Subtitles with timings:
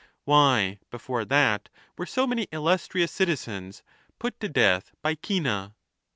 [0.23, 3.83] Why, before that, were so many illustrious cit izens
[4.17, 5.75] put to death by Cinna